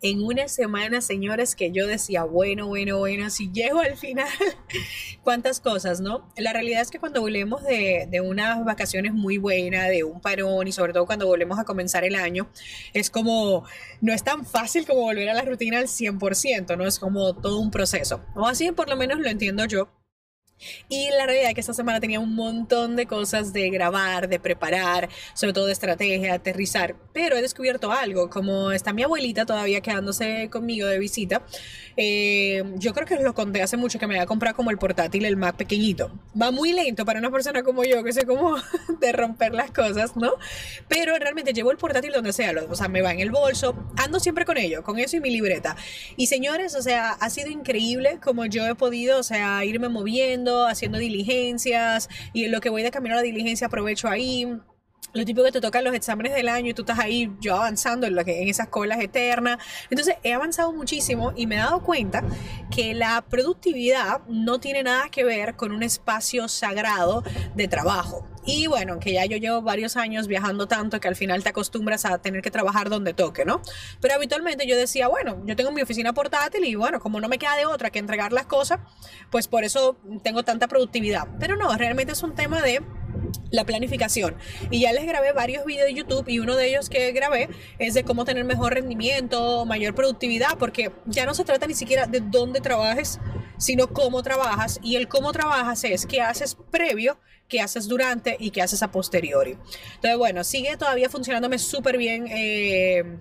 en 0.00 0.22
una 0.22 0.46
semana, 0.48 1.00
señores, 1.00 1.56
que 1.56 1.72
yo 1.72 1.86
decía, 1.86 2.22
bueno, 2.24 2.68
bueno, 2.68 2.98
bueno, 2.98 3.30
si 3.30 3.50
llego 3.50 3.80
al 3.80 3.96
final, 3.96 4.28
cuántas 5.24 5.60
cosas, 5.60 6.00
¿no? 6.00 6.28
La 6.36 6.52
realidad 6.52 6.82
es 6.82 6.90
que 6.90 7.00
cuando 7.00 7.20
volvemos 7.20 7.64
de, 7.64 8.06
de, 8.08 8.20
unas 8.20 8.64
vacaciones 8.64 9.12
muy 9.12 9.38
buenas, 9.38 9.88
de 9.88 10.04
un 10.04 10.20
parón 10.20 10.68
y 10.68 10.72
sobre 10.72 10.92
todo 10.92 11.06
cuando 11.06 11.26
volvemos 11.26 11.58
a 11.58 11.64
comenzar 11.64 12.04
el 12.04 12.14
año, 12.14 12.48
es 12.92 13.10
como, 13.10 13.64
no 14.00 14.12
es 14.12 14.22
tan 14.22 14.46
fácil 14.46 14.86
como 14.86 15.00
volver 15.00 15.28
a 15.28 15.34
la 15.34 15.42
rutina 15.42 15.78
al 15.78 15.86
100%, 15.86 16.76
¿no? 16.76 16.86
Es 16.86 16.98
como 16.98 17.34
todo 17.34 17.58
un 17.58 17.70
proceso. 17.70 18.24
O 18.36 18.46
así 18.46 18.70
por 18.72 18.88
lo 18.88 18.96
menos 18.96 19.18
lo 19.18 19.28
entiendo 19.28 19.64
yo. 19.64 19.88
Y 20.88 21.10
la 21.10 21.26
realidad 21.26 21.48
es 21.50 21.54
que 21.54 21.60
esta 21.60 21.74
semana 21.74 22.00
tenía 22.00 22.20
un 22.20 22.34
montón 22.34 22.96
de 22.96 23.06
cosas 23.06 23.52
de 23.52 23.70
grabar, 23.70 24.28
de 24.28 24.40
preparar, 24.40 25.08
sobre 25.34 25.52
todo 25.52 25.66
de 25.66 25.72
estrategia, 25.72 26.34
aterrizar. 26.34 26.96
Pero 27.12 27.36
he 27.36 27.42
descubierto 27.42 27.92
algo, 27.92 28.30
como 28.30 28.72
está 28.72 28.92
mi 28.92 29.02
abuelita 29.02 29.46
todavía 29.46 29.80
quedándose 29.80 30.48
conmigo 30.50 30.86
de 30.86 30.98
visita, 30.98 31.42
eh, 31.96 32.62
yo 32.76 32.94
creo 32.94 33.06
que 33.06 33.16
lo 33.16 33.34
conté 33.34 33.62
hace 33.62 33.76
mucho 33.76 33.98
que 33.98 34.06
me 34.06 34.14
había 34.14 34.26
comprado 34.26 34.56
como 34.56 34.70
el 34.70 34.78
portátil, 34.78 35.24
el 35.24 35.36
Mac 35.36 35.56
pequeñito. 35.56 36.10
Va 36.40 36.50
muy 36.50 36.72
lento 36.72 37.04
para 37.04 37.18
una 37.18 37.30
persona 37.30 37.62
como 37.62 37.84
yo, 37.84 38.02
que 38.02 38.12
sé 38.12 38.24
cómo 38.26 38.56
de 39.00 39.12
romper 39.12 39.54
las 39.54 39.70
cosas, 39.70 40.16
¿no? 40.16 40.32
Pero 40.88 41.16
realmente 41.18 41.52
llevo 41.52 41.70
el 41.70 41.76
portátil 41.76 42.12
donde 42.12 42.32
sea, 42.32 42.52
o 42.68 42.74
sea, 42.74 42.88
me 42.88 43.02
va 43.02 43.12
en 43.12 43.20
el 43.20 43.30
bolso, 43.30 43.74
ando 43.96 44.20
siempre 44.20 44.44
con 44.44 44.56
ello, 44.56 44.82
con 44.82 44.98
eso 44.98 45.16
y 45.16 45.20
mi 45.20 45.30
libreta. 45.30 45.76
Y 46.16 46.26
señores, 46.26 46.74
o 46.74 46.82
sea, 46.82 47.10
ha 47.12 47.30
sido 47.30 47.50
increíble 47.50 48.18
como 48.22 48.46
yo 48.46 48.66
he 48.66 48.74
podido, 48.74 49.18
o 49.18 49.22
sea, 49.22 49.64
irme 49.64 49.88
moviendo 49.88 50.47
haciendo 50.66 50.98
diligencias 50.98 52.08
y 52.32 52.44
en 52.44 52.52
lo 52.52 52.60
que 52.60 52.70
voy 52.70 52.82
de 52.82 52.90
camino 52.90 53.14
a 53.14 53.16
la 53.16 53.22
diligencia 53.22 53.66
aprovecho 53.66 54.08
ahí 54.08 54.46
lo 55.12 55.24
típico 55.24 55.44
que 55.44 55.52
te 55.52 55.60
tocan 55.60 55.84
los 55.84 55.94
exámenes 55.94 56.34
del 56.34 56.48
año 56.48 56.70
y 56.70 56.74
tú 56.74 56.82
estás 56.82 56.98
ahí 56.98 57.32
yo 57.40 57.56
avanzando 57.56 58.06
en, 58.06 58.16
que, 58.24 58.42
en 58.42 58.48
esas 58.48 58.68
colas 58.68 59.00
eternas. 59.00 59.58
Entonces 59.90 60.16
he 60.22 60.32
avanzado 60.32 60.72
muchísimo 60.72 61.32
y 61.36 61.46
me 61.46 61.56
he 61.56 61.58
dado 61.58 61.82
cuenta 61.82 62.22
que 62.70 62.94
la 62.94 63.22
productividad 63.22 64.20
no 64.28 64.60
tiene 64.60 64.82
nada 64.82 65.08
que 65.10 65.24
ver 65.24 65.56
con 65.56 65.72
un 65.72 65.82
espacio 65.82 66.48
sagrado 66.48 67.22
de 67.54 67.68
trabajo. 67.68 68.26
Y 68.50 68.66
bueno, 68.66 68.98
que 68.98 69.12
ya 69.12 69.26
yo 69.26 69.36
llevo 69.36 69.60
varios 69.60 69.98
años 69.98 70.26
viajando 70.26 70.66
tanto 70.66 71.00
que 71.00 71.08
al 71.08 71.16
final 71.16 71.42
te 71.42 71.50
acostumbras 71.50 72.06
a 72.06 72.16
tener 72.16 72.40
que 72.40 72.50
trabajar 72.50 72.88
donde 72.88 73.12
toque, 73.12 73.44
¿no? 73.44 73.60
Pero 74.00 74.14
habitualmente 74.14 74.66
yo 74.66 74.74
decía, 74.74 75.06
bueno, 75.06 75.42
yo 75.44 75.54
tengo 75.54 75.70
mi 75.70 75.82
oficina 75.82 76.14
portátil 76.14 76.64
y 76.64 76.74
bueno, 76.74 76.98
como 76.98 77.20
no 77.20 77.28
me 77.28 77.38
queda 77.38 77.56
de 77.56 77.66
otra 77.66 77.90
que 77.90 77.98
entregar 77.98 78.32
las 78.32 78.46
cosas, 78.46 78.80
pues 79.30 79.48
por 79.48 79.64
eso 79.64 79.98
tengo 80.22 80.44
tanta 80.44 80.66
productividad. 80.66 81.28
Pero 81.38 81.56
no, 81.56 81.76
realmente 81.76 82.12
es 82.12 82.22
un 82.22 82.34
tema 82.34 82.62
de 82.62 82.80
la 83.50 83.64
planificación. 83.64 84.36
Y 84.70 84.80
ya 84.80 84.92
les 84.92 85.06
grabé 85.06 85.32
varios 85.32 85.64
videos 85.64 85.86
de 85.86 85.94
YouTube 85.94 86.28
y 86.28 86.38
uno 86.38 86.56
de 86.56 86.68
ellos 86.68 86.88
que 86.88 87.12
grabé 87.12 87.48
es 87.78 87.94
de 87.94 88.04
cómo 88.04 88.24
tener 88.24 88.44
mejor 88.44 88.74
rendimiento, 88.74 89.64
mayor 89.64 89.94
productividad, 89.94 90.58
porque 90.58 90.92
ya 91.06 91.26
no 91.26 91.34
se 91.34 91.44
trata 91.44 91.66
ni 91.66 91.74
siquiera 91.74 92.06
de 92.06 92.20
dónde 92.20 92.60
trabajes, 92.60 93.20
sino 93.58 93.88
cómo 93.88 94.22
trabajas. 94.22 94.78
Y 94.82 94.96
el 94.96 95.08
cómo 95.08 95.32
trabajas 95.32 95.84
es 95.84 96.06
qué 96.06 96.20
haces 96.20 96.56
previo, 96.70 97.18
qué 97.48 97.60
haces 97.60 97.88
durante 97.88 98.36
y 98.38 98.50
qué 98.50 98.62
haces 98.62 98.82
a 98.82 98.90
posteriori. 98.90 99.56
Entonces, 99.94 100.18
bueno, 100.18 100.44
sigue 100.44 100.76
todavía 100.76 101.08
funcionándome 101.08 101.58
súper 101.58 101.98
bien. 101.98 102.26
Eh, 102.28 103.18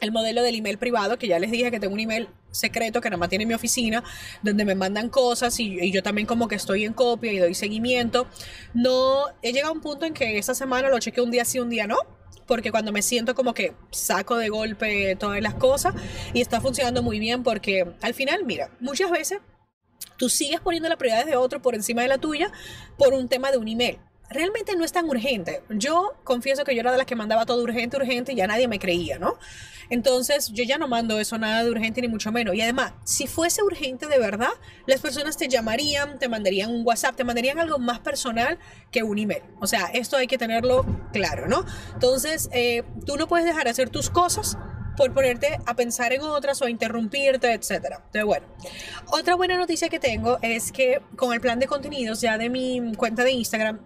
el 0.00 0.12
modelo 0.12 0.42
del 0.42 0.54
email 0.54 0.78
privado, 0.78 1.18
que 1.18 1.28
ya 1.28 1.38
les 1.38 1.50
dije 1.50 1.70
que 1.70 1.80
tengo 1.80 1.94
un 1.94 2.00
email 2.00 2.28
secreto 2.50 3.00
que 3.00 3.10
nada 3.10 3.18
más 3.18 3.28
tiene 3.28 3.46
mi 3.46 3.54
oficina, 3.54 4.02
donde 4.42 4.64
me 4.64 4.74
mandan 4.74 5.08
cosas 5.08 5.58
y, 5.60 5.90
yo 5.90 6.02
también 6.02 6.26
como 6.26 6.48
que 6.48 6.54
estoy 6.54 6.84
en 6.84 6.92
copia 6.92 7.32
y 7.32 7.38
doy 7.38 7.54
seguimiento. 7.54 8.26
No, 8.74 9.26
he 9.42 9.52
llegado 9.52 9.72
a 9.72 9.76
un 9.76 9.80
punto 9.80 10.06
en 10.06 10.14
que 10.14 10.38
esta 10.38 10.54
semana 10.54 10.88
lo 10.88 10.98
chequeo 10.98 11.24
un 11.24 11.30
día 11.30 11.44
sí, 11.44 11.60
un 11.60 11.70
día 11.70 11.86
no, 11.86 11.98
porque 12.46 12.70
cuando 12.70 12.92
me 12.92 13.02
siento 13.02 13.34
como 13.34 13.54
que 13.54 13.74
saco 13.90 14.36
de 14.36 14.48
golpe 14.48 15.16
todas 15.16 15.40
las 15.40 15.54
cosas 15.54 15.94
y 16.32 16.40
está 16.40 16.60
funcionando 16.60 17.02
muy 17.02 17.18
bien 17.18 17.42
porque 17.42 17.86
al 18.00 18.14
final, 18.14 18.44
mira, 18.44 18.70
muchas 18.80 19.10
veces 19.10 19.38
tú 20.16 20.28
sigues 20.28 20.60
poniendo 20.60 20.88
las 20.88 20.98
prioridades 20.98 21.26
de 21.26 21.36
otro 21.36 21.62
por 21.62 21.74
encima 21.74 22.02
de 22.02 22.08
la 22.08 22.18
tuya 22.18 22.50
por 22.96 23.14
un 23.14 23.28
tema 23.28 23.50
de 23.50 23.58
un 23.58 23.68
email 23.68 23.98
realmente 24.30 24.76
no 24.76 24.84
es 24.84 24.92
tan 24.92 25.08
urgente. 25.08 25.62
Yo 25.70 26.14
confieso 26.24 26.64
que 26.64 26.74
yo 26.74 26.80
era 26.80 26.92
de 26.92 26.98
las 26.98 27.06
que 27.06 27.16
mandaba 27.16 27.44
todo 27.44 27.62
urgente, 27.62 27.96
urgente 27.96 28.32
y 28.32 28.36
ya 28.36 28.46
nadie 28.46 28.68
me 28.68 28.78
creía, 28.78 29.18
¿no? 29.18 29.36
Entonces 29.90 30.50
yo 30.52 30.64
ya 30.64 30.78
no 30.78 30.88
mando 30.88 31.18
eso 31.18 31.36
nada 31.36 31.62
de 31.64 31.70
urgente 31.70 32.00
ni 32.00 32.08
mucho 32.08 32.32
menos. 32.32 32.54
Y 32.54 32.62
además, 32.62 32.94
si 33.04 33.26
fuese 33.26 33.62
urgente 33.62 34.06
de 34.06 34.18
verdad, 34.18 34.50
las 34.86 35.00
personas 35.00 35.36
te 35.36 35.48
llamarían, 35.48 36.18
te 36.18 36.28
mandarían 36.28 36.70
un 36.70 36.86
WhatsApp, 36.86 37.16
te 37.16 37.24
mandarían 37.24 37.58
algo 37.58 37.78
más 37.78 37.98
personal 37.98 38.58
que 38.90 39.02
un 39.02 39.18
email. 39.18 39.42
O 39.60 39.66
sea, 39.66 39.86
esto 39.92 40.16
hay 40.16 40.26
que 40.26 40.38
tenerlo 40.38 40.86
claro, 41.12 41.48
¿no? 41.48 41.64
Entonces, 41.92 42.48
eh, 42.52 42.84
tú 43.04 43.16
no 43.16 43.26
puedes 43.26 43.44
dejar 43.44 43.64
de 43.64 43.70
hacer 43.70 43.90
tus 43.90 44.08
cosas 44.08 44.56
por 44.96 45.12
ponerte 45.12 45.58
a 45.66 45.74
pensar 45.74 46.12
en 46.12 46.20
otras 46.22 46.60
o 46.62 46.66
a 46.66 46.70
interrumpirte, 46.70 47.52
etc. 47.52 47.70
Entonces, 47.70 48.24
bueno, 48.24 48.46
otra 49.08 49.34
buena 49.34 49.56
noticia 49.56 49.88
que 49.88 49.98
tengo 49.98 50.38
es 50.42 50.72
que 50.72 51.00
con 51.16 51.32
el 51.32 51.40
plan 51.40 51.58
de 51.58 51.66
contenidos 51.66 52.20
ya 52.20 52.38
de 52.38 52.48
mi 52.48 52.94
cuenta 52.96 53.24
de 53.24 53.32
Instagram, 53.32 53.80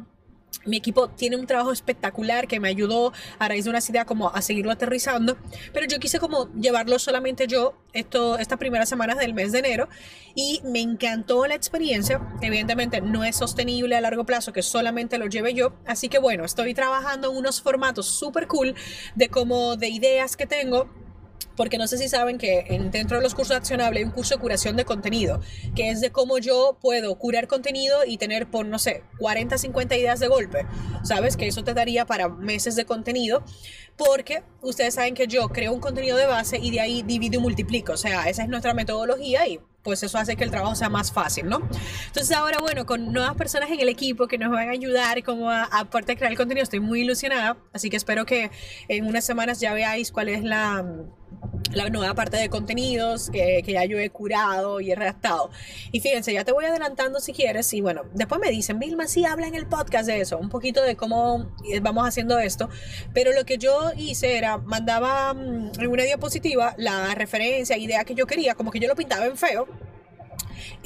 mi 0.67 0.77
equipo 0.77 1.09
tiene 1.09 1.37
un 1.37 1.47
trabajo 1.47 1.73
espectacular 1.73 2.47
que 2.47 2.61
me 2.61 2.69
ayudó 2.69 3.13
a 3.39 3.49
raíz 3.49 3.65
de 3.65 3.71
una 3.71 3.81
idea 3.89 4.05
como 4.05 4.31
a 4.31 4.43
seguirlo 4.43 4.73
aterrizando, 4.73 5.37
pero 5.73 5.87
yo 5.87 5.99
quise 5.99 6.19
como 6.19 6.53
llevarlo 6.55 6.99
solamente 6.99 7.47
yo 7.47 7.75
esto, 7.93 8.39
estas 8.39 8.59
primeras 8.59 8.89
semanas 8.89 9.19
del 9.19 9.35
mes 9.35 9.53
de 9.53 9.61
enero 9.61 9.89
y 10.35 10.61
me 10.65 10.81
encantó 10.81 11.47
la 11.47 11.55
experiencia. 11.55 12.21
Evidentemente 12.41 13.01
no 13.01 13.25
es 13.25 13.37
sostenible 13.37 13.97
a 13.97 14.01
largo 14.01 14.25
plazo 14.25 14.53
que 14.53 14.63
solamente 14.63 15.19
lo 15.19 15.27
lleve 15.27 15.55
yo, 15.55 15.75
así 15.87 16.09
que 16.09 16.19
bueno, 16.19 16.45
estoy 16.45 16.75
trabajando 16.75 17.31
en 17.31 17.37
unos 17.37 17.63
formatos 17.63 18.07
súper 18.07 18.47
cool 18.47 18.75
de 19.15 19.29
como 19.29 19.77
de 19.77 19.89
ideas 19.89 20.37
que 20.37 20.47
tengo 20.47 21.04
porque 21.57 21.79
no 21.79 21.87
sé 21.87 21.99
si 21.99 22.09
saben 22.09 22.39
que 22.39 22.67
dentro 22.91 23.19
de 23.19 23.23
los 23.23 23.35
cursos 23.35 23.51
de 23.51 23.57
accionable 23.57 24.01
hay 24.01 24.05
un 24.05 24.11
curso 24.11 24.35
de 24.35 24.41
curación 24.41 24.77
de 24.77 24.85
contenido, 24.85 25.41
que 25.75 25.91
es 25.91 26.01
de 26.01 26.11
cómo 26.11 26.39
yo 26.39 26.79
puedo 26.81 27.15
curar 27.17 27.49
contenido 27.49 28.05
y 28.07 28.19
tener 28.19 28.47
por, 28.51 28.67
no 28.67 28.79
sé, 28.79 29.03
40, 29.19 29.59
50 29.59 29.97
ideas 29.97 30.21
de 30.21 30.29
golpe. 30.29 30.67
¿Sabes? 31.03 31.37
Que 31.37 31.47
eso 31.47 31.63
te 31.65 31.75
daría 31.75 32.07
para 32.07 32.29
meses 32.29 32.77
de 32.77 32.87
contenido, 32.87 33.45
porque 33.97 34.43
ustedes 34.63 34.95
saben 34.95 35.15
que 35.15 35.27
yo 35.27 35.49
creo 35.49 35.73
un 35.73 35.81
contenido 35.81 36.17
de 36.17 36.27
base 36.27 36.59
y 36.59 36.71
de 36.71 36.81
ahí 36.81 37.03
divido 37.03 37.39
y 37.39 37.43
multiplico. 37.43 37.93
O 37.93 37.97
sea, 37.97 38.29
esa 38.29 38.43
es 38.43 38.49
nuestra 38.49 38.75
metodología 38.75 39.47
y 39.47 39.61
pues 39.85 40.03
eso 40.03 40.19
hace 40.19 40.35
que 40.35 40.43
el 40.43 40.51
trabajo 40.51 40.75
sea 40.75 40.89
más 40.89 41.13
fácil, 41.13 41.47
¿no? 41.47 41.61
Entonces 42.07 42.33
ahora, 42.33 42.59
bueno, 42.59 42.87
con 42.87 43.13
nuevas 43.13 43.37
personas 43.37 43.71
en 43.71 43.79
el 43.79 43.89
equipo 43.89 44.27
que 44.27 44.39
nos 44.39 44.51
van 44.51 44.69
a 44.69 44.73
ayudar 44.73 45.23
como 45.23 45.51
a, 45.51 45.65
a, 45.65 45.81
a 45.81 45.87
crear 45.87 46.33
el 46.33 46.37
contenido, 46.37 46.65
estoy 46.65 46.81
muy 46.81 47.03
ilusionada, 47.03 47.59
así 47.73 47.91
que 47.91 47.97
espero 47.97 48.25
que 48.25 48.51
en 48.89 49.07
unas 49.07 49.25
semanas 49.25 49.61
ya 49.61 49.75
veáis 49.75 50.11
cuál 50.11 50.31
es 50.31 50.43
la 50.43 50.85
la 51.75 51.89
nueva 51.91 52.15
parte 52.15 52.37
de 52.37 52.49
contenidos 52.49 53.31
que, 53.31 53.63
que, 53.65 53.73
ya 53.73 53.85
yo 53.85 53.99
he 53.99 54.11
curado 54.11 54.81
y 54.81 54.91
he 54.91 54.95
redactado. 54.95 55.51
Y 55.93 56.01
fíjense, 56.01 56.33
ya 56.33 56.45
te 56.45 56.53
voy 56.53 56.65
adelantando 56.65 57.21
si 57.21 57.33
quieres. 57.33 57.73
Y 57.75 57.81
bueno, 57.81 58.03
después 58.15 58.41
me 58.41 58.51
dicen, 58.51 58.79
Vilma, 58.79 59.07
sí, 59.07 59.25
habla 59.25 59.47
en 59.47 59.55
el 59.55 59.67
podcast 59.67 60.07
de 60.07 60.21
eso, 60.21 60.39
un 60.39 60.49
poquito 60.49 60.83
de 60.83 60.97
cómo 60.97 61.53
vamos 61.83 62.07
haciendo 62.07 62.39
esto. 62.39 62.69
Pero 63.13 63.33
lo 63.33 63.45
que 63.45 63.59
yo 63.59 63.93
hice 63.97 64.39
era, 64.39 64.59
mandaba 64.59 65.35
mm, 65.35 65.73
en 65.81 65.87
una 65.89 66.05
diapositiva 66.05 66.75
la 66.79 67.15
referencia, 67.15 67.77
idea 67.77 68.05
que 68.05 68.15
yo 68.15 68.27
quería, 68.27 68.55
como 68.55 68.71
que 68.71 68.81
yo 68.81 68.89
lo 68.89 68.97
pintaba 68.97 69.27
en 69.27 69.37
feo 69.37 69.69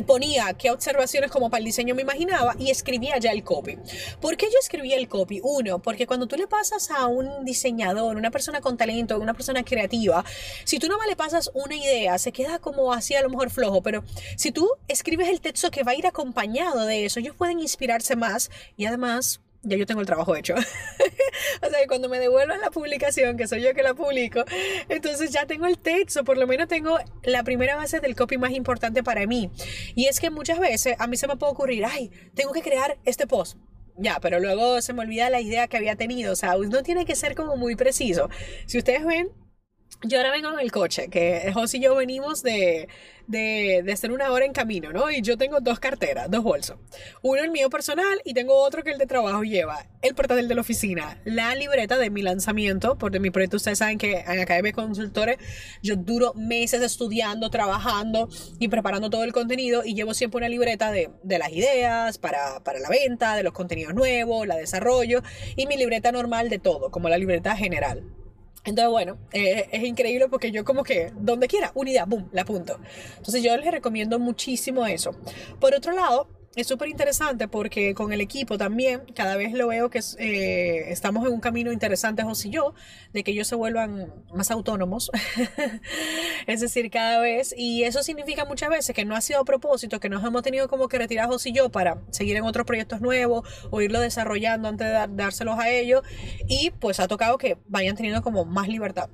ponía 0.06 0.52
qué 0.54 0.70
observaciones 0.70 1.30
como 1.30 1.50
para 1.50 1.58
el 1.58 1.64
diseño 1.64 1.94
me 1.94 2.02
imaginaba 2.02 2.54
y 2.58 2.70
escribía 2.70 3.18
ya 3.18 3.32
el 3.32 3.42
copy. 3.42 3.78
¿Por 4.20 4.36
qué 4.36 4.46
yo 4.46 4.58
escribía 4.60 4.96
el 4.96 5.08
copy? 5.08 5.40
Uno, 5.42 5.78
porque 5.80 6.06
cuando 6.06 6.26
tú 6.26 6.36
le 6.36 6.46
pasas 6.46 6.90
a 6.90 7.06
un 7.06 7.44
diseñador, 7.44 8.16
una 8.16 8.30
persona 8.30 8.60
con 8.60 8.76
talento, 8.76 9.18
una 9.18 9.34
persona 9.34 9.64
creativa, 9.64 10.24
si 10.64 10.78
tú 10.78 10.88
no 10.88 10.98
le 11.06 11.16
pasas 11.16 11.50
una 11.54 11.74
idea, 11.74 12.18
se 12.18 12.32
queda 12.32 12.58
como 12.58 12.92
así 12.92 13.14
a 13.14 13.22
lo 13.22 13.30
mejor 13.30 13.50
flojo, 13.50 13.82
pero 13.82 14.04
si 14.36 14.52
tú 14.52 14.68
escribes 14.88 15.28
el 15.28 15.40
texto 15.40 15.70
que 15.70 15.82
va 15.82 15.92
a 15.92 15.94
ir 15.94 16.06
acompañado 16.06 16.84
de 16.84 17.04
eso, 17.04 17.20
ellos 17.20 17.34
pueden 17.36 17.60
inspirarse 17.60 18.16
más 18.16 18.50
y 18.76 18.84
además 18.84 19.40
ya 19.62 19.76
yo 19.76 19.86
tengo 19.86 20.00
el 20.00 20.06
trabajo 20.06 20.36
hecho. 20.36 20.54
o 21.62 21.70
sea, 21.70 21.80
que 21.80 21.86
cuando 21.86 22.08
me 22.08 22.18
devuelvan 22.18 22.60
la 22.60 22.70
publicación, 22.70 23.36
que 23.36 23.46
soy 23.46 23.62
yo 23.62 23.74
que 23.74 23.82
la 23.82 23.94
publico, 23.94 24.44
entonces 24.88 25.30
ya 25.30 25.46
tengo 25.46 25.66
el 25.66 25.78
texto, 25.78 26.24
por 26.24 26.38
lo 26.38 26.46
menos 26.46 26.68
tengo 26.68 26.98
la 27.22 27.42
primera 27.42 27.76
base 27.76 28.00
del 28.00 28.16
copy 28.16 28.38
más 28.38 28.52
importante 28.52 29.02
para 29.02 29.26
mí. 29.26 29.50
Y 29.94 30.06
es 30.06 30.20
que 30.20 30.30
muchas 30.30 30.58
veces 30.60 30.96
a 30.98 31.06
mí 31.06 31.16
se 31.16 31.26
me 31.26 31.36
puede 31.36 31.52
ocurrir, 31.52 31.84
ay, 31.84 32.10
tengo 32.34 32.52
que 32.52 32.62
crear 32.62 32.98
este 33.04 33.26
post. 33.26 33.58
Ya, 34.00 34.20
pero 34.20 34.38
luego 34.38 34.80
se 34.80 34.92
me 34.92 35.02
olvida 35.02 35.28
la 35.28 35.40
idea 35.40 35.66
que 35.66 35.76
había 35.76 35.96
tenido. 35.96 36.32
O 36.32 36.36
sea, 36.36 36.54
no 36.56 36.82
tiene 36.84 37.04
que 37.04 37.16
ser 37.16 37.34
como 37.34 37.56
muy 37.56 37.74
preciso. 37.74 38.30
Si 38.66 38.78
ustedes 38.78 39.04
ven, 39.04 39.32
yo 40.02 40.18
ahora 40.18 40.30
vengo 40.30 40.50
en 40.50 40.60
el 40.60 40.70
coche, 40.70 41.08
que 41.08 41.50
José 41.52 41.78
y 41.78 41.80
yo 41.80 41.96
venimos 41.96 42.42
de, 42.44 42.88
de, 43.26 43.82
de 43.84 43.92
hacer 43.92 44.12
una 44.12 44.30
hora 44.30 44.44
en 44.44 44.52
camino, 44.52 44.92
¿no? 44.92 45.10
Y 45.10 45.22
yo 45.22 45.36
tengo 45.36 45.60
dos 45.60 45.80
carteras, 45.80 46.30
dos 46.30 46.44
bolsos. 46.44 46.76
Uno 47.22 47.42
el 47.42 47.50
mío 47.50 47.68
personal 47.68 48.20
y 48.24 48.32
tengo 48.32 48.54
otro 48.54 48.84
que 48.84 48.92
el 48.92 48.98
de 48.98 49.06
trabajo 49.06 49.42
lleva. 49.42 49.86
El 50.00 50.14
portátil 50.14 50.46
de 50.46 50.54
la 50.54 50.60
oficina, 50.60 51.20
la 51.24 51.54
libreta 51.56 51.98
de 51.98 52.10
mi 52.10 52.22
lanzamiento, 52.22 52.96
porque 52.96 53.18
mi 53.18 53.30
proyecto, 53.30 53.56
ustedes 53.56 53.78
saben 53.78 53.98
que 53.98 54.20
en 54.20 54.38
Academia 54.38 54.72
Consultores 54.72 55.38
yo 55.82 55.96
duro 55.96 56.32
meses 56.34 56.80
estudiando, 56.82 57.50
trabajando 57.50 58.28
y 58.60 58.68
preparando 58.68 59.10
todo 59.10 59.24
el 59.24 59.32
contenido 59.32 59.82
y 59.84 59.94
llevo 59.94 60.14
siempre 60.14 60.38
una 60.38 60.48
libreta 60.48 60.92
de, 60.92 61.10
de 61.24 61.38
las 61.38 61.50
ideas 61.50 62.18
para, 62.18 62.62
para 62.62 62.78
la 62.78 62.88
venta, 62.88 63.34
de 63.34 63.42
los 63.42 63.52
contenidos 63.52 63.94
nuevos, 63.94 64.46
la 64.46 64.56
desarrollo 64.56 65.22
y 65.56 65.66
mi 65.66 65.76
libreta 65.76 66.12
normal 66.12 66.50
de 66.50 66.60
todo, 66.60 66.92
como 66.92 67.08
la 67.08 67.18
libreta 67.18 67.56
general. 67.56 68.04
Entonces, 68.68 68.90
bueno, 68.90 69.16
eh, 69.32 69.66
es 69.72 69.82
increíble 69.84 70.28
porque 70.28 70.50
yo 70.50 70.62
como 70.62 70.84
que, 70.84 71.10
donde 71.16 71.48
quiera, 71.48 71.72
unidad, 71.74 72.06
boom, 72.06 72.28
la 72.32 72.42
apunto. 72.42 72.78
Entonces 73.16 73.42
yo 73.42 73.56
les 73.56 73.70
recomiendo 73.70 74.18
muchísimo 74.18 74.86
eso. 74.86 75.12
Por 75.58 75.74
otro 75.74 75.92
lado, 75.92 76.28
es 76.60 76.66
súper 76.66 76.88
interesante 76.88 77.48
porque 77.48 77.94
con 77.94 78.12
el 78.12 78.20
equipo 78.20 78.58
también, 78.58 79.02
cada 79.14 79.36
vez 79.36 79.52
lo 79.52 79.68
veo 79.68 79.90
que 79.90 80.00
eh, 80.18 80.90
estamos 80.90 81.26
en 81.26 81.32
un 81.32 81.40
camino 81.40 81.72
interesante, 81.72 82.22
José 82.22 82.48
y 82.48 82.50
yo, 82.52 82.74
de 83.12 83.22
que 83.22 83.30
ellos 83.30 83.46
se 83.46 83.54
vuelvan 83.54 84.12
más 84.34 84.50
autónomos. 84.50 85.10
es 86.46 86.60
decir, 86.60 86.90
cada 86.90 87.20
vez, 87.20 87.54
y 87.56 87.84
eso 87.84 88.02
significa 88.02 88.44
muchas 88.44 88.70
veces 88.70 88.94
que 88.94 89.04
no 89.04 89.14
ha 89.14 89.20
sido 89.20 89.40
a 89.40 89.44
propósito, 89.44 90.00
que 90.00 90.08
nos 90.08 90.24
hemos 90.24 90.42
tenido 90.42 90.68
como 90.68 90.88
que 90.88 90.98
retirar 90.98 91.28
José 91.28 91.50
y 91.50 91.52
yo 91.52 91.68
para 91.70 91.98
seguir 92.10 92.36
en 92.36 92.44
otros 92.44 92.66
proyectos 92.66 93.00
nuevos 93.00 93.48
o 93.70 93.80
irlo 93.80 94.00
desarrollando 94.00 94.68
antes 94.68 94.86
de 94.86 95.06
dárselos 95.10 95.58
a 95.58 95.70
ellos, 95.70 96.02
y 96.48 96.70
pues 96.70 97.00
ha 97.00 97.08
tocado 97.08 97.38
que 97.38 97.58
vayan 97.68 97.96
teniendo 97.96 98.22
como 98.22 98.44
más 98.44 98.68
libertad. 98.68 99.10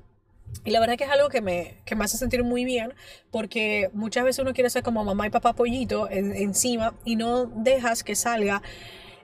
Y 0.63 0.71
la 0.71 0.79
verdad 0.79 0.97
que 0.97 1.03
es 1.03 1.09
algo 1.09 1.29
que 1.29 1.41
me, 1.41 1.77
que 1.85 1.95
me 1.95 2.05
hace 2.05 2.17
sentir 2.17 2.43
muy 2.43 2.65
bien 2.65 2.93
porque 3.31 3.89
muchas 3.93 4.23
veces 4.23 4.39
uno 4.39 4.53
quiere 4.53 4.69
ser 4.69 4.83
como 4.83 5.03
mamá 5.03 5.27
y 5.27 5.29
papá 5.29 5.53
pollito 5.53 6.09
encima 6.09 6.95
y 7.03 7.15
no 7.15 7.45
dejas 7.45 8.03
que 8.03 8.15
salga 8.15 8.61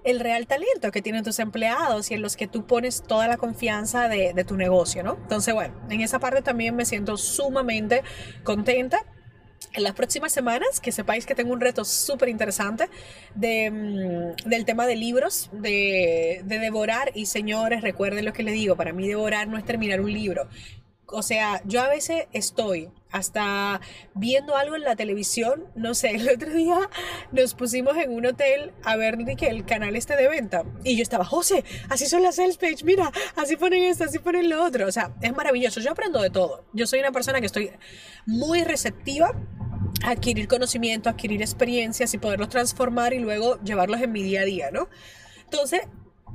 el 0.04 0.20
real 0.20 0.48
talento 0.48 0.92
que 0.92 1.02
tienen 1.02 1.24
tus 1.24 1.40
empleados 1.40 2.12
y 2.12 2.16
en 2.16 2.22
los 2.22 2.36
que 2.36 2.48
tú 2.48 2.66
pones 2.66 3.04
toda 3.04 3.28
la 3.28 3.38
confianza 3.38 4.08
de, 4.08 4.34
de 4.34 4.44
tu 4.44 4.58
negocio, 4.58 5.04
¿no? 5.04 5.14
Entonces, 5.22 5.54
bueno, 5.54 5.76
en 5.90 6.02
esa 6.02 6.20
parte 6.20 6.42
también 6.42 6.76
me 6.76 6.86
siento 6.86 7.18
sumamente 7.18 8.02
contenta 8.44 9.06
en 9.74 9.84
las 9.84 9.94
próximas 9.94 10.32
semanas, 10.32 10.80
que 10.82 10.92
sepáis 10.92 11.26
que 11.26 11.36
tengo 11.36 11.54
un 11.54 11.62
reto 11.62 11.86
súper 11.86 12.30
interesante 12.30 12.90
de, 13.36 13.72
mm, 13.72 14.50
del 14.50 14.66
tema 14.66 14.86
de 14.86 14.96
libros, 14.96 15.50
de, 15.54 16.42
de, 16.44 16.60
devorar. 16.60 17.12
Y 17.16 17.28
señores, 17.28 17.82
recuerden 17.82 18.26
lo 18.26 18.34
que 18.34 18.44
les 18.44 18.54
digo, 18.54 18.76
para 18.76 18.92
mí 18.92 19.08
devorar 19.08 19.48
no 19.48 19.58
es 19.58 19.64
terminar 19.64 20.02
un 20.02 20.12
libro, 20.12 20.48
o 21.12 21.22
sea, 21.22 21.62
yo 21.66 21.82
a 21.82 21.90
veces 21.90 22.26
estoy 22.32 22.90
hasta 23.12 23.82
viendo 24.14 24.56
algo 24.56 24.76
en 24.76 24.84
la 24.84 24.96
televisión, 24.96 25.66
no 25.76 25.94
sé, 25.94 26.10
el 26.16 26.30
otro 26.30 26.52
día 26.52 26.78
nos 27.32 27.54
pusimos 27.54 27.98
en 27.98 28.12
un 28.12 28.26
hotel 28.26 28.72
a 28.84 28.96
ver 28.96 29.18
que 29.38 29.48
el 29.48 29.66
canal 29.66 29.96
este 29.96 30.16
de 30.16 30.28
venta 30.28 30.64
y 30.84 30.96
yo 30.96 31.04
estaba, 31.04 31.26
José, 31.26 31.64
así 31.90 32.06
son 32.06 32.24
las 32.24 32.36
sales 32.36 32.58
page, 32.58 32.84
mira, 32.84 33.12
así 33.36 33.58
ponen 33.58 33.84
esto, 33.84 34.06
así 34.06 34.20
ponen 34.20 34.50
lo 34.50 34.64
otro, 34.64 34.88
o 34.88 34.92
sea, 34.92 35.14
es 35.22 35.36
maravilloso, 35.36 35.80
yo 35.80 35.92
aprendo 35.92 36.22
de 36.22 36.30
todo, 36.30 36.66
yo 36.74 36.88
soy 36.88 37.00
una 37.00 37.12
persona 37.12 37.40
que 37.40 37.48
estoy 37.48 37.72
muy 38.26 38.64
receptiva 38.64 39.34
a 40.04 40.12
adquirir 40.12 40.48
conocimiento, 40.48 41.10
adquirir 41.10 41.42
experiencias 41.42 42.14
y 42.14 42.18
poderlos 42.18 42.50
transformar 42.50 43.14
y 43.14 43.20
luego 43.20 43.60
llevarlos 43.62 44.02
en 44.02 44.12
mi 44.12 44.24
día 44.24 44.42
a 44.42 44.46
día, 44.46 44.72
¿no? 44.72 44.88
Entonces, 45.44 45.82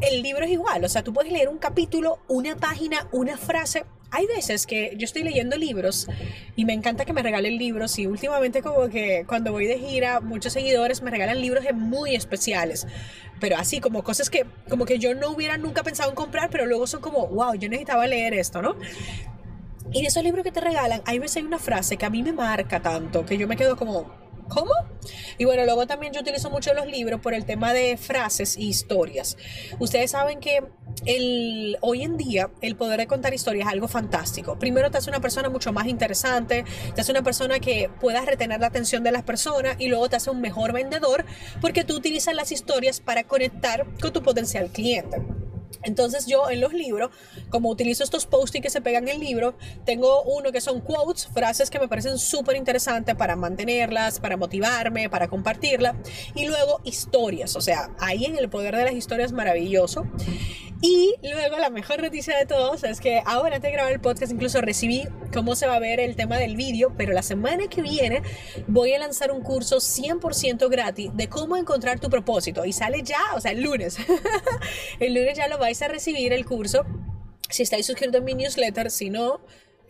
el 0.00 0.22
libro 0.22 0.44
es 0.44 0.50
igual, 0.50 0.84
o 0.84 0.88
sea, 0.88 1.02
tú 1.02 1.12
puedes 1.12 1.32
leer 1.32 1.49
un 1.49 1.58
capítulo, 1.58 2.19
una 2.29 2.55
página, 2.56 3.08
una 3.12 3.38
frase 3.38 3.87
hay 4.11 4.26
veces 4.26 4.67
que 4.67 4.94
yo 4.97 5.05
estoy 5.05 5.23
leyendo 5.23 5.56
libros 5.56 6.08
y 6.55 6.64
me 6.64 6.73
encanta 6.73 7.05
que 7.05 7.12
me 7.12 7.23
regalen 7.23 7.58
libros 7.58 7.99
y 7.99 8.06
últimamente 8.06 8.62
como 8.62 8.88
que 8.88 9.25
cuando 9.26 9.53
voy 9.53 9.67
de 9.67 9.79
gira 9.79 10.20
muchos 10.20 10.53
seguidores 10.53 11.03
me 11.03 11.11
regalan 11.11 11.41
libros 11.41 11.64
muy 11.75 12.14
especiales 12.14 12.87
pero 13.41 13.56
así 13.56 13.81
como 13.81 14.03
cosas 14.03 14.31
que 14.31 14.47
como 14.69 14.85
que 14.85 14.99
yo 14.99 15.14
no 15.14 15.31
hubiera 15.31 15.58
nunca 15.58 15.82
pensado 15.82 16.11
en 16.11 16.17
comprar 16.17 16.50
pero 16.50 16.67
luego 16.67 16.87
son 16.87 17.00
como 17.00 17.26
wow 17.26 17.55
yo 17.55 17.69
necesitaba 17.69 18.06
leer 18.06 18.35
esto 18.35 18.62
no 18.62 18.76
y 19.93 20.03
de 20.03 20.08
esos 20.08 20.23
libros 20.23 20.44
que 20.44 20.53
te 20.53 20.61
regalan 20.61 21.03
hay 21.05 21.19
veces 21.19 21.38
hay 21.38 21.44
una 21.44 21.58
frase 21.58 21.97
que 21.97 22.06
a 22.06 22.11
mí 22.11 22.23
me 22.23 22.32
marca 22.32 22.81
tanto 22.81 23.26
que 23.26 23.37
yo 23.37 23.49
me 23.49 23.56
quedo 23.56 23.76
como 23.76 24.26
¿Cómo? 24.49 24.73
Y 25.38 25.44
bueno, 25.44 25.64
luego 25.64 25.87
también 25.87 26.12
yo 26.12 26.20
utilizo 26.20 26.50
mucho 26.50 26.73
los 26.73 26.87
libros 26.87 27.20
por 27.20 27.35
el 27.35 27.44
tema 27.44 27.73
de 27.73 27.97
frases 27.97 28.56
y 28.56 28.69
historias. 28.69 29.37
Ustedes 29.79 30.12
saben 30.12 30.41
que 30.41 30.62
el, 31.04 31.76
hoy 31.81 32.02
en 32.02 32.16
día 32.16 32.50
el 32.60 32.76
poder 32.76 33.00
de 33.00 33.06
contar 33.06 33.34
historias 33.34 33.66
es 33.66 33.72
algo 33.72 33.88
fantástico. 33.88 34.58
Primero 34.58 34.90
te 34.90 34.98
hace 34.98 35.10
una 35.10 35.20
persona 35.20 35.48
mucho 35.48 35.72
más 35.72 35.87
interesante, 35.87 36.64
te 36.94 37.00
hace 37.00 37.12
una 37.12 37.22
persona 37.22 37.58
que 37.60 37.90
pueda 38.00 38.22
retener 38.22 38.60
la 38.60 38.69
atención 38.69 39.02
de 39.02 39.12
las 39.12 39.22
personas 39.22 39.76
y 39.78 39.88
luego 39.88 40.08
te 40.08 40.16
hace 40.16 40.31
un 40.31 40.40
mejor 40.40 40.72
vendedor 40.72 41.25
porque 41.60 41.84
tú 41.84 41.96
utilizas 41.96 42.34
las 42.34 42.52
historias 42.52 43.00
para 43.00 43.25
conectar 43.25 43.87
con 44.00 44.12
tu 44.12 44.22
potencial 44.22 44.70
cliente. 44.70 45.22
Entonces 45.82 46.26
yo 46.26 46.50
en 46.50 46.60
los 46.60 46.72
libros, 46.72 47.10
como 47.48 47.70
utilizo 47.70 48.02
estos 48.02 48.26
post 48.26 48.56
que 48.56 48.70
se 48.70 48.81
pegan 48.81 49.08
en 49.08 49.16
el 49.16 49.20
libro, 49.20 49.56
tengo 49.84 50.22
uno 50.22 50.50
que 50.50 50.60
son 50.60 50.81
quotes, 50.81 51.28
frases 51.28 51.70
que 51.70 51.78
me 51.78 51.88
parecen 51.88 52.19
súper 52.19 52.56
interesantes 52.56 53.14
para 53.14 53.37
mantenerlas, 53.37 54.19
para 54.19 54.37
motivarme, 54.37 55.08
para 55.08 55.28
compartirla. 55.28 55.96
Y 56.34 56.46
luego 56.46 56.81
historias, 56.84 57.54
o 57.56 57.60
sea, 57.60 57.90
ahí 57.98 58.25
en 58.25 58.37
el 58.37 58.48
poder 58.48 58.76
de 58.76 58.84
las 58.84 58.94
historias 58.94 59.32
maravilloso. 59.32 60.06
Y 60.82 61.14
luego 61.23 61.56
la 61.56 61.70
mejor 61.70 62.02
noticia 62.02 62.37
de 62.37 62.44
todos 62.44 62.84
es 62.84 63.00
que 63.00 63.23
ahora 63.25 63.56
antes 63.56 63.70
de 63.70 63.73
grabar 63.73 63.93
el 63.93 64.00
podcast 64.00 64.31
incluso 64.31 64.61
recibí 64.61 65.08
cómo 65.32 65.56
se 65.56 65.67
va 65.67 65.76
a 65.76 65.78
ver 65.78 66.00
el 66.00 66.17
tema 66.17 66.37
del 66.37 66.55
vídeo, 66.55 66.93
pero 66.96 67.12
la 67.12 67.23
semana 67.23 67.67
que 67.69 67.81
viene 67.81 68.23
voy 68.67 68.93
a 68.93 68.99
lanzar 68.99 69.31
un 69.31 69.43
curso 69.43 69.78
100% 69.78 70.69
gratis 70.69 71.11
de 71.14 71.28
cómo 71.28 71.56
encontrar 71.56 71.99
tu 71.99 72.11
propósito 72.11 72.64
y 72.64 72.73
sale 72.73 73.02
ya, 73.02 73.20
o 73.34 73.40
sea, 73.40 73.52
el 73.52 73.62
lunes. 73.62 73.96
el 75.00 75.14
lunes 75.14 75.37
ya 75.37 75.49
lo 75.49 75.58
vais 75.58 75.81
a 75.81 75.88
recibir 75.88 76.32
el 76.32 76.44
curso. 76.44 76.84
Si 77.49 77.62
estáis 77.62 77.87
suscritos 77.87 78.20
a 78.20 78.25
mi 78.25 78.34
newsletter, 78.34 78.90
si 78.90 79.08
no, 79.08 79.40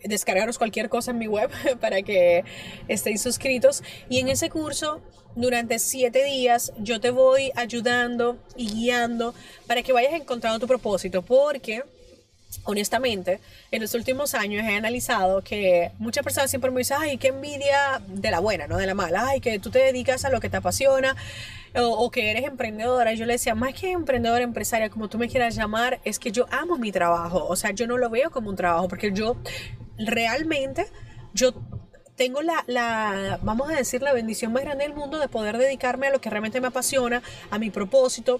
descargaros 0.03 0.57
cualquier 0.57 0.89
cosa 0.89 1.11
en 1.11 1.17
mi 1.17 1.27
web 1.27 1.49
para 1.81 2.01
que 2.01 2.43
estéis 2.87 3.21
suscritos. 3.21 3.83
Y 4.09 4.19
en 4.19 4.29
ese 4.29 4.49
curso, 4.49 5.01
durante 5.35 5.79
siete 5.79 6.23
días, 6.23 6.73
yo 6.79 6.99
te 6.99 7.11
voy 7.11 7.51
ayudando 7.55 8.37
y 8.55 8.67
guiando 8.69 9.33
para 9.67 9.83
que 9.83 9.93
vayas 9.93 10.13
encontrando 10.13 10.59
tu 10.59 10.67
propósito. 10.67 11.21
Porque, 11.21 11.83
honestamente, 12.63 13.39
en 13.71 13.81
los 13.81 13.93
últimos 13.93 14.33
años 14.33 14.65
he 14.65 14.75
analizado 14.75 15.41
que 15.41 15.91
muchas 15.99 16.23
personas 16.23 16.49
siempre 16.49 16.71
me 16.71 16.79
dicen, 16.79 16.97
ay, 16.99 17.17
qué 17.17 17.27
envidia 17.27 18.01
de 18.07 18.31
la 18.31 18.39
buena, 18.39 18.67
no 18.67 18.77
de 18.77 18.87
la 18.87 18.93
mala. 18.93 19.27
Ay, 19.27 19.39
que 19.39 19.59
tú 19.59 19.69
te 19.69 19.79
dedicas 19.79 20.25
a 20.25 20.29
lo 20.29 20.39
que 20.39 20.49
te 20.49 20.57
apasiona 20.57 21.15
o, 21.75 22.09
que 22.11 22.31
eres 22.31 22.45
emprendedora. 22.45 23.13
Yo 23.13 23.25
le 23.25 23.33
decía, 23.33 23.55
más 23.55 23.73
que 23.73 23.91
emprendedora, 23.91 24.43
empresaria, 24.43 24.89
como 24.89 25.07
tú 25.09 25.17
me 25.17 25.27
quieras 25.27 25.55
llamar, 25.55 25.99
es 26.03 26.19
que 26.19 26.31
yo 26.31 26.47
amo 26.51 26.77
mi 26.77 26.91
trabajo. 26.91 27.45
O 27.47 27.55
sea, 27.55 27.71
yo 27.71 27.87
no 27.87 27.97
lo 27.97 28.09
veo 28.09 28.31
como 28.31 28.49
un 28.49 28.55
trabajo 28.55 28.87
porque 28.87 29.11
yo 29.11 29.37
realmente 29.97 30.87
yo 31.33 31.53
tengo 32.15 32.41
la, 32.41 32.63
la, 32.67 33.39
vamos 33.43 33.69
a 33.69 33.75
decir, 33.75 34.01
la 34.01 34.11
bendición 34.11 34.51
más 34.51 34.63
grande 34.63 34.83
del 34.85 34.93
mundo 34.93 35.19
de 35.19 35.27
poder 35.27 35.57
dedicarme 35.57 36.07
a 36.07 36.11
lo 36.11 36.19
que 36.19 36.29
realmente 36.29 36.59
me 36.59 36.67
apasiona, 36.67 37.21
a 37.51 37.59
mi 37.59 37.69
propósito, 37.69 38.39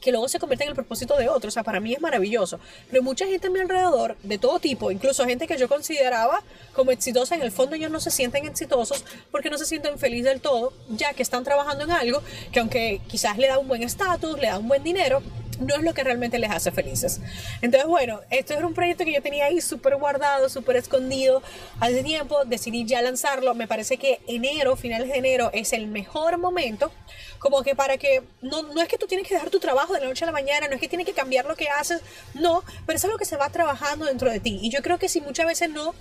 que 0.00 0.10
luego 0.10 0.28
se 0.28 0.38
convierte 0.38 0.64
en 0.64 0.70
el 0.70 0.74
propósito 0.74 1.16
de 1.16 1.28
otros. 1.28 1.52
O 1.52 1.54
sea, 1.54 1.62
para 1.62 1.80
mí 1.80 1.92
es 1.92 2.00
maravilloso. 2.00 2.58
Pero 2.90 3.02
mucha 3.02 3.26
gente 3.26 3.46
a 3.46 3.50
mi 3.50 3.60
alrededor, 3.60 4.16
de 4.22 4.38
todo 4.38 4.58
tipo, 4.58 4.90
incluso 4.90 5.24
gente 5.24 5.46
que 5.46 5.56
yo 5.56 5.68
consideraba 5.68 6.42
como 6.74 6.90
exitosa, 6.90 7.34
en 7.34 7.42
el 7.42 7.52
fondo 7.52 7.76
ellos 7.76 7.90
no 7.90 8.00
se 8.00 8.10
sienten 8.10 8.44
exitosos 8.44 9.04
porque 9.30 9.50
no 9.50 9.58
se 9.58 9.66
sienten 9.66 9.98
felices 9.98 10.26
del 10.26 10.40
todo, 10.40 10.72
ya 10.90 11.12
que 11.14 11.22
están 11.22 11.44
trabajando 11.44 11.84
en 11.84 11.90
algo 11.92 12.22
que 12.52 12.60
aunque 12.60 13.00
quizás 13.08 13.38
le 13.38 13.48
da 13.48 13.58
un 13.58 13.68
buen 13.68 13.82
estatus, 13.82 14.38
le 14.38 14.48
da 14.48 14.58
un 14.58 14.68
buen 14.68 14.82
dinero, 14.82 15.22
no 15.60 15.76
es 15.76 15.82
lo 15.82 15.94
que 15.94 16.04
realmente 16.04 16.38
les 16.38 16.50
hace 16.50 16.70
felices. 16.70 17.20
Entonces, 17.62 17.88
bueno, 17.88 18.20
esto 18.30 18.54
era 18.54 18.66
un 18.66 18.74
proyecto 18.74 19.04
que 19.04 19.12
yo 19.12 19.22
tenía 19.22 19.46
ahí 19.46 19.60
súper 19.60 19.96
guardado, 19.96 20.48
súper 20.48 20.76
escondido 20.76 21.42
hace 21.80 22.02
tiempo, 22.02 22.44
decidí 22.44 22.84
ya 22.84 23.02
lanzarlo, 23.02 23.54
me 23.54 23.66
parece 23.66 23.96
que 23.96 24.20
enero, 24.26 24.76
finales 24.76 25.08
de 25.08 25.16
enero, 25.16 25.50
es 25.52 25.72
el 25.72 25.86
mejor 25.86 26.38
momento, 26.38 26.90
como 27.38 27.62
que 27.62 27.74
para 27.74 27.98
que, 27.98 28.22
no, 28.42 28.62
no 28.62 28.80
es 28.80 28.88
que 28.88 28.98
tú 28.98 29.06
tienes 29.06 29.26
que 29.26 29.34
dejar 29.34 29.50
tu 29.50 29.60
trabajo 29.60 29.94
de 29.94 30.00
la 30.00 30.06
noche 30.06 30.24
a 30.24 30.26
la 30.26 30.32
mañana, 30.32 30.68
no 30.68 30.74
es 30.74 30.80
que 30.80 30.88
tienes 30.88 31.06
que 31.06 31.12
cambiar 31.12 31.46
lo 31.46 31.56
que 31.56 31.68
haces, 31.68 32.00
no, 32.34 32.62
pero 32.86 32.96
es 32.96 33.04
algo 33.04 33.18
que 33.18 33.24
se 33.24 33.36
va 33.36 33.50
trabajando 33.50 34.04
dentro 34.04 34.30
de 34.30 34.40
ti. 34.40 34.58
Y 34.62 34.70
yo 34.70 34.82
creo 34.82 34.98
que 34.98 35.08
si 35.08 35.20
muchas 35.20 35.46
veces 35.46 35.70
no 35.70 35.94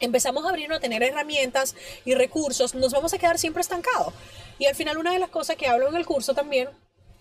empezamos 0.00 0.44
a 0.44 0.50
abrirnos 0.50 0.78
a 0.78 0.80
tener 0.80 1.02
herramientas 1.02 1.74
y 2.04 2.14
recursos, 2.14 2.74
nos 2.74 2.92
vamos 2.92 3.12
a 3.14 3.18
quedar 3.18 3.38
siempre 3.38 3.60
estancados. 3.60 4.14
Y 4.58 4.66
al 4.66 4.74
final 4.74 4.98
una 4.98 5.12
de 5.12 5.18
las 5.18 5.30
cosas 5.30 5.56
que 5.56 5.68
hablo 5.68 5.88
en 5.88 5.96
el 5.96 6.06
curso 6.06 6.34
también 6.34 6.68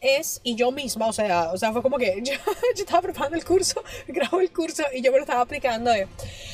es, 0.02 0.42
y 0.44 0.56
yo 0.56 0.72
misma, 0.72 1.08
o 1.08 1.14
sea, 1.14 1.52
o 1.52 1.58
sea, 1.58 1.72
fue 1.72 1.82
como 1.82 1.98
que 1.98 2.22
yo, 2.24 2.34
estaba 2.76 3.02
preparando 3.02 3.38
el 3.38 3.46
curso, 3.46 3.84
grabo 4.08 4.40
el 4.40 4.52
curso 4.52 4.84
y 4.94 5.02
yo 5.02 5.12
me 5.12 5.18
lo 5.18 5.24
estaba 5.24 5.42
aplicando. 5.42 5.92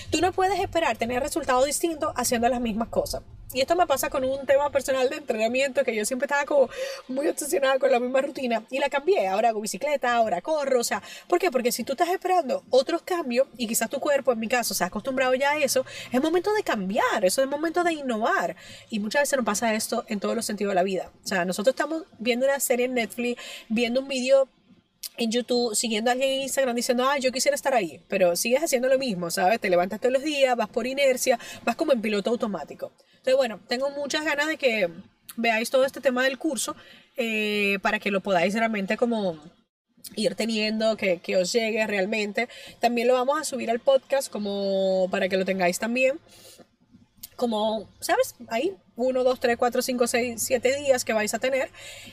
tú 0.09 0.21
no 0.21 0.31
puedes 0.31 0.59
esperar 0.59 0.97
tener 0.97 1.21
resultados 1.21 1.65
distintos 1.65 2.12
haciendo 2.15 2.47
las 2.50 2.62
mismas 2.62 2.89
cosas. 2.89 3.21
Y 3.53 3.62
esto 3.62 3.75
me 3.75 3.86
pasa 3.86 4.10
con 4.10 4.24
un 4.24 4.45
tema 4.45 4.69
personal 4.72 5.10
de 5.10 5.17
entrenamiento 5.17 5.83
que 5.83 5.95
yo 5.95 6.05
siempre 6.05 6.25
estaba 6.25 6.45
como 6.45 6.69
muy 7.07 7.27
obsesionada 7.27 7.77
con 7.77 7.91
la 7.91 8.00
misma 8.00 8.22
rutina 8.22 8.63
y 8.72 8.79
la 8.79 8.89
cambié. 8.89 9.27
Ahora 9.27 9.50
hago 9.50 9.62
bicicleta, 9.62 10.15
ahora 10.15 10.41
corro. 10.41 10.79
O 10.79 10.83
sea, 10.83 11.01
¿por 11.27 11.39
qué? 11.39 11.51
Porque 11.51 11.72
si 11.72 11.83
tú 11.83 11.93
estás 11.93 12.10
esperando 12.10 12.63
otros 12.69 13.03
cambios 13.03 13.48
y 13.57 13.67
quizás 13.67 13.89
tu 13.89 14.00
cuerpo, 14.00 14.31
en 14.31 14.39
mi 14.39 14.48
caso, 14.48 14.74
se 14.74 14.83
ha 14.83 14.88
acostumbrado 14.88 15.36
ya 15.36 15.51
a 15.51 15.57
eso, 15.57 15.86
es 16.12 16.22
momento 16.22 16.53
de 16.53 16.63
cambiar, 16.63 17.24
eso 17.24 17.41
es 17.41 17.48
momento 17.48 17.83
de 17.83 17.93
innovar. 17.93 18.55
Y 18.89 19.00
muchas 19.00 19.24
veces 19.24 19.38
nos 19.38 19.45
pasa 19.45 19.74
esto 19.74 20.03
en 20.07 20.19
todos 20.19 20.36
los 20.36 20.45
sentidos 20.45 20.72
de 20.72 20.75
la 20.75 20.83
vida. 20.83 21.12
O 21.24 21.27
sea, 21.27 21.45
nosotros 21.45 21.74
estamos 21.74 22.03
viendo 22.19 22.45
una 22.45 22.60
serie 22.60 22.86
en 22.86 22.95
Netflix, 22.95 23.41
viendo 23.69 24.01
un 24.01 24.07
vídeo 24.07 24.48
en 25.17 25.31
YouTube, 25.31 25.75
siguiendo 25.75 26.10
a 26.10 26.13
alguien 26.13 26.31
en 26.31 26.41
Instagram 26.41 26.75
diciendo, 26.75 27.07
ah, 27.07 27.17
yo 27.17 27.31
quisiera 27.31 27.55
estar 27.55 27.74
ahí, 27.74 28.01
pero 28.07 28.36
sigues 28.36 28.63
haciendo 28.63 28.88
lo 28.89 28.98
mismo, 28.98 29.29
¿sabes? 29.29 29.60
Te 29.60 29.69
levantas 29.69 30.00
todos 30.00 30.13
los 30.13 30.24
días, 30.24 30.55
vas 30.55 30.69
por 30.69 30.88
inercia, 30.88 31.39
vas 31.63 31.75
como 31.75 31.91
en 31.93 32.01
piloto 32.01 32.29
automático. 32.29 32.91
Entonces, 33.10 33.36
bueno, 33.36 33.60
tengo 33.67 33.89
muchas 33.91 34.25
ganas 34.25 34.48
de 34.48 34.57
que 34.57 34.89
veáis 35.38 35.69
todo 35.69 35.86
este 35.86 36.01
tema 36.01 36.24
del 36.24 36.38
curso 36.38 36.75
eh, 37.15 37.77
para 37.81 38.00
que 38.00 38.12
lo 38.12 38.22
podáis 38.22 38.53
realmente 38.53 38.98
como 38.98 39.38
ir 40.15 40.36
teniendo, 40.36 40.98
que, 40.98 41.19
que 41.19 41.38
os 41.38 41.51
llegue 41.53 41.86
realmente. 41.88 42.50
También 42.79 43.07
lo 43.07 43.13
vamos 43.13 43.39
a 43.39 43.43
subir 43.43 43.69
al 43.69 43.79
podcast 43.79 44.31
como 44.31 45.07
para 45.12 45.29
que 45.29 45.38
lo 45.38 45.45
tengáis 45.45 45.79
también 45.79 46.19
como, 47.36 47.90
¿sabes? 48.00 48.36
Ahí, 48.50 48.75
uno, 48.96 49.24
dos, 49.24 49.40
tres, 49.40 49.58
cuatro, 49.58 49.82
cinco, 49.82 50.06
seis, 50.06 50.44
siete 50.44 50.75
días 50.78 51.04
que 51.04 51.13
vais 51.13 51.34
a 51.34 51.40
tener. 51.40 51.70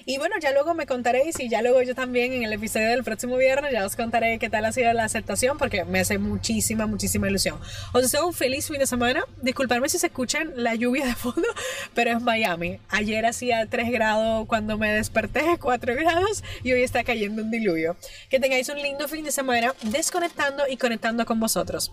Y 0.06 0.18
bueno, 0.18 0.36
ya 0.40 0.52
luego 0.52 0.74
me 0.74 0.86
contaréis 0.86 1.38
y 1.38 1.48
ya 1.48 1.60
luego 1.60 1.82
yo 1.82 1.94
también 1.94 2.32
en 2.32 2.42
el 2.42 2.52
episodio 2.52 2.88
del 2.88 3.04
próximo 3.04 3.36
viernes 3.36 3.72
ya 3.72 3.84
os 3.84 3.96
contaré 3.96 4.38
qué 4.38 4.48
tal 4.48 4.64
ha 4.64 4.72
sido 4.72 4.92
la 4.92 5.04
aceptación 5.04 5.58
porque 5.58 5.84
me 5.84 6.00
hace 6.00 6.18
muchísima, 6.18 6.86
muchísima 6.86 7.28
ilusión. 7.28 7.58
Os 7.92 8.02
deseo 8.02 8.26
un 8.26 8.32
feliz 8.32 8.68
fin 8.68 8.78
de 8.78 8.86
semana. 8.86 9.24
Disculpadme 9.42 9.88
si 9.88 9.98
se 9.98 10.06
escuchan 10.06 10.52
la 10.56 10.74
lluvia 10.74 11.04
de 11.04 11.14
fondo, 11.14 11.48
pero 11.94 12.12
es 12.12 12.22
Miami. 12.22 12.78
Ayer 12.88 13.26
hacía 13.26 13.66
3 13.66 13.90
grados 13.90 14.46
cuando 14.46 14.78
me 14.78 14.90
desperté, 14.90 15.44
4 15.60 15.94
grados 15.96 16.42
y 16.62 16.72
hoy 16.72 16.82
está 16.82 17.04
cayendo 17.04 17.42
un 17.42 17.50
diluvio. 17.50 17.96
Que 18.30 18.40
tengáis 18.40 18.68
un 18.70 18.80
lindo 18.80 19.06
fin 19.06 19.24
de 19.24 19.32
semana 19.32 19.74
desconectando 19.82 20.64
y 20.68 20.78
conectando 20.78 21.26
con 21.26 21.38
vosotros. 21.40 21.92